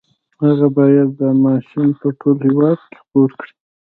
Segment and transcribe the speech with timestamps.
[0.43, 3.53] هغه بايد دا ماشين په ټول هېواد کې خپور کړي.